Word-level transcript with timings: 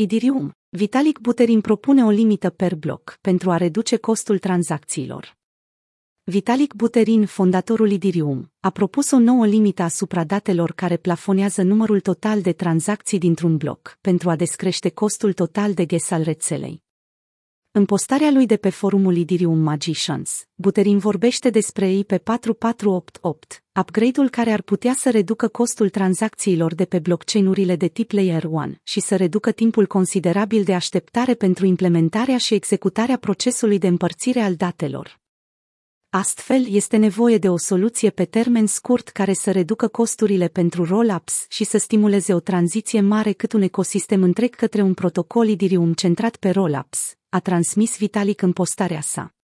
Idirium, 0.00 0.52
Vitalik 0.68 1.18
Buterin 1.18 1.60
propune 1.60 2.04
o 2.04 2.10
limită 2.10 2.50
per 2.50 2.74
bloc 2.74 3.18
pentru 3.20 3.50
a 3.50 3.56
reduce 3.56 3.96
costul 3.96 4.38
tranzacțiilor. 4.38 5.36
Vitalik 6.24 6.74
Buterin, 6.74 7.26
fondatorul 7.26 7.90
Idirium, 7.90 8.52
a 8.60 8.70
propus 8.70 9.10
o 9.10 9.18
nouă 9.18 9.46
limită 9.46 9.82
asupra 9.82 10.24
datelor 10.24 10.72
care 10.72 10.96
plafonează 10.96 11.62
numărul 11.62 12.00
total 12.00 12.40
de 12.40 12.52
tranzacții 12.52 13.18
dintr-un 13.18 13.56
bloc, 13.56 13.98
pentru 14.00 14.30
a 14.30 14.36
descrește 14.36 14.88
costul 14.88 15.32
total 15.32 15.74
de 15.74 15.84
gas 15.84 16.10
al 16.10 16.22
rețelei. 16.22 16.82
În 17.78 17.84
postarea 17.84 18.30
lui 18.30 18.46
de 18.46 18.56
pe 18.56 18.68
forumul 18.68 19.16
Idirium 19.16 19.58
Magicians, 19.58 20.44
Buterin 20.54 20.98
vorbește 20.98 21.50
despre 21.50 21.90
IP 21.90 22.06
4488, 22.06 23.64
upgrade-ul 23.80 24.28
care 24.28 24.50
ar 24.50 24.62
putea 24.62 24.94
să 24.94 25.10
reducă 25.10 25.48
costul 25.48 25.88
tranzacțiilor 25.88 26.74
de 26.74 26.84
pe 26.84 26.98
blockchain-urile 26.98 27.76
de 27.76 27.88
tip 27.88 28.10
Layer 28.10 28.44
1 28.44 28.74
și 28.82 29.00
să 29.00 29.16
reducă 29.16 29.50
timpul 29.52 29.86
considerabil 29.86 30.62
de 30.62 30.74
așteptare 30.74 31.34
pentru 31.34 31.66
implementarea 31.66 32.38
și 32.38 32.54
executarea 32.54 33.16
procesului 33.16 33.78
de 33.78 33.86
împărțire 33.86 34.40
al 34.40 34.54
datelor. 34.54 35.20
Astfel, 36.10 36.66
este 36.68 36.96
nevoie 36.96 37.38
de 37.38 37.48
o 37.48 37.56
soluție 37.56 38.10
pe 38.10 38.24
termen 38.24 38.66
scurt 38.66 39.08
care 39.08 39.32
să 39.32 39.50
reducă 39.50 39.88
costurile 39.88 40.48
pentru 40.48 40.84
roll-ups 40.84 41.46
și 41.48 41.64
să 41.64 41.78
stimuleze 41.78 42.34
o 42.34 42.40
tranziție 42.40 43.00
mare 43.00 43.32
cât 43.32 43.52
un 43.52 43.62
ecosistem 43.62 44.22
întreg 44.22 44.54
către 44.54 44.82
un 44.82 44.94
protocol 44.94 45.48
Idirium 45.48 45.92
centrat 45.92 46.36
pe 46.36 46.50
roll-ups, 46.50 47.14
a 47.28 47.40
transmis 47.40 47.98
Vitalik 47.98 48.42
în 48.42 48.52
postarea 48.52 49.00
sa. 49.00 49.37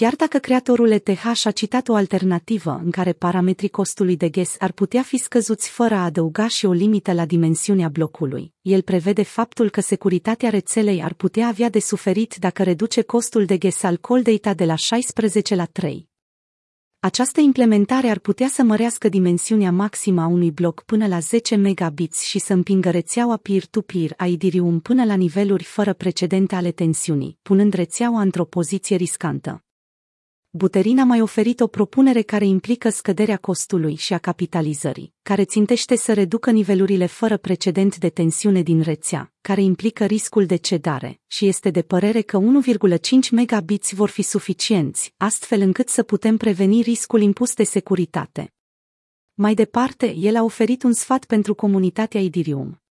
Chiar 0.00 0.14
dacă 0.16 0.38
creatorul 0.38 0.90
ETH 0.90 1.44
a 1.44 1.50
citat 1.50 1.88
o 1.88 1.94
alternativă 1.94 2.80
în 2.84 2.90
care 2.90 3.12
parametrii 3.12 3.68
costului 3.68 4.16
de 4.16 4.28
gas 4.28 4.54
ar 4.58 4.72
putea 4.72 5.02
fi 5.02 5.16
scăzuți 5.16 5.68
fără 5.68 5.94
a 5.94 6.04
adăuga 6.04 6.48
și 6.48 6.66
o 6.66 6.72
limită 6.72 7.12
la 7.12 7.26
dimensiunea 7.26 7.88
blocului, 7.88 8.52
el 8.62 8.82
prevede 8.82 9.22
faptul 9.22 9.70
că 9.70 9.80
securitatea 9.80 10.50
rețelei 10.50 11.02
ar 11.02 11.14
putea 11.14 11.46
avea 11.46 11.68
de 11.68 11.78
suferit 11.78 12.36
dacă 12.36 12.62
reduce 12.62 13.02
costul 13.02 13.44
de 13.44 13.56
gas 13.56 13.82
al 13.82 13.96
cold 13.96 14.24
data 14.24 14.54
de 14.54 14.64
la 14.64 14.74
16 14.74 15.54
la 15.54 15.64
3. 15.64 16.08
Această 17.00 17.40
implementare 17.40 18.08
ar 18.08 18.18
putea 18.18 18.48
să 18.48 18.62
mărească 18.62 19.08
dimensiunea 19.08 19.72
maximă 19.72 20.22
a 20.22 20.26
unui 20.26 20.50
bloc 20.50 20.82
până 20.82 21.06
la 21.06 21.18
10 21.18 21.56
megabits 21.56 22.22
și 22.22 22.38
să 22.38 22.52
împingă 22.52 22.90
rețeaua 22.90 23.36
peer-to-peer 23.36 24.14
a 24.16 24.26
Ethereum 24.26 24.80
până 24.80 25.04
la 25.04 25.14
niveluri 25.14 25.64
fără 25.64 25.92
precedente 25.92 26.54
ale 26.54 26.70
tensiunii, 26.70 27.38
punând 27.42 27.72
rețeaua 27.72 28.20
într-o 28.20 28.44
poziție 28.44 28.96
riscantă. 28.96 29.62
Buterin 30.50 30.98
a 30.98 31.04
mai 31.04 31.20
oferit 31.20 31.60
o 31.60 31.66
propunere 31.66 32.22
care 32.22 32.44
implică 32.44 32.88
scăderea 32.88 33.36
costului 33.36 33.94
și 33.94 34.12
a 34.14 34.18
capitalizării, 34.18 35.14
care 35.22 35.44
țintește 35.44 35.96
să 35.96 36.12
reducă 36.12 36.50
nivelurile 36.50 37.06
fără 37.06 37.36
precedent 37.36 37.96
de 37.96 38.08
tensiune 38.08 38.62
din 38.62 38.80
rețea, 38.80 39.32
care 39.40 39.62
implică 39.62 40.04
riscul 40.04 40.46
de 40.46 40.56
cedare, 40.56 41.20
și 41.26 41.46
este 41.46 41.70
de 41.70 41.82
părere 41.82 42.20
că 42.20 42.38
1,5 42.38 42.98
megabits 43.30 43.92
vor 43.92 44.08
fi 44.08 44.22
suficienți, 44.22 45.14
astfel 45.16 45.60
încât 45.60 45.88
să 45.88 46.02
putem 46.02 46.36
preveni 46.36 46.82
riscul 46.82 47.20
impus 47.20 47.54
de 47.54 47.64
securitate. 47.64 48.52
Mai 49.34 49.54
departe, 49.54 50.14
el 50.14 50.36
a 50.36 50.42
oferit 50.42 50.82
un 50.82 50.92
sfat 50.92 51.24
pentru 51.24 51.54
comunitatea 51.54 52.20
Idirium. 52.20 52.82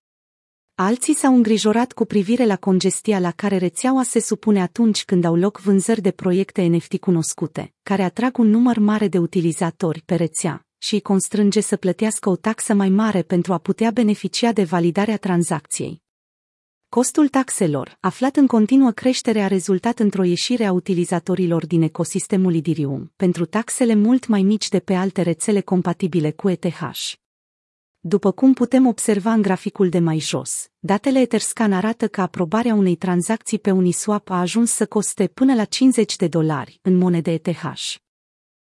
Alții 0.75 1.13
s-au 1.13 1.35
îngrijorat 1.35 1.91
cu 1.91 2.05
privire 2.05 2.45
la 2.45 2.55
congestia 2.55 3.19
la 3.19 3.31
care 3.31 3.57
rețeaua 3.57 4.03
se 4.03 4.19
supune 4.19 4.61
atunci 4.61 5.05
când 5.05 5.23
au 5.23 5.35
loc 5.35 5.59
vânzări 5.59 6.01
de 6.01 6.11
proiecte 6.11 6.61
NFT 6.61 6.97
cunoscute, 6.99 7.73
care 7.83 8.03
atrag 8.03 8.37
un 8.37 8.49
număr 8.49 8.77
mare 8.77 9.07
de 9.07 9.17
utilizatori 9.17 10.01
pe 10.05 10.15
rețea 10.15 10.67
și 10.77 10.93
îi 10.93 11.01
constrânge 11.01 11.61
să 11.61 11.75
plătească 11.75 12.29
o 12.29 12.35
taxă 12.35 12.73
mai 12.73 12.89
mare 12.89 13.21
pentru 13.21 13.53
a 13.53 13.57
putea 13.57 13.91
beneficia 13.91 14.51
de 14.51 14.63
validarea 14.63 15.17
tranzacției. 15.17 16.01
Costul 16.89 17.27
taxelor, 17.27 17.97
aflat 17.99 18.35
în 18.35 18.47
continuă 18.47 18.91
creștere, 18.91 19.41
a 19.41 19.47
rezultat 19.47 19.99
într-o 19.99 20.23
ieșire 20.23 20.65
a 20.65 20.71
utilizatorilor 20.71 21.67
din 21.67 21.81
ecosistemul 21.81 22.53
Idirium, 22.53 23.11
pentru 23.15 23.45
taxele 23.45 23.95
mult 23.95 24.27
mai 24.27 24.41
mici 24.41 24.69
de 24.69 24.79
pe 24.79 24.93
alte 24.93 25.21
rețele 25.21 25.61
compatibile 25.61 26.31
cu 26.31 26.49
ETH. 26.49 26.81
După 27.99 28.31
cum 28.31 28.53
putem 28.53 28.85
observa 28.85 29.33
în 29.33 29.41
graficul 29.41 29.89
de 29.89 29.99
mai 29.99 30.19
jos, 30.19 30.67
datele 30.79 31.19
Etherscan 31.19 31.73
arată 31.73 32.07
că 32.07 32.21
aprobarea 32.21 32.73
unei 32.73 32.95
tranzacții 32.95 33.59
pe 33.59 33.71
Uniswap 33.71 34.29
a 34.29 34.39
ajuns 34.39 34.71
să 34.71 34.85
coste 34.85 35.27
până 35.27 35.53
la 35.53 35.63
50 35.63 36.15
de 36.15 36.27
dolari 36.27 36.79
în 36.81 36.97
monede 36.97 37.31
ETH. 37.31 37.63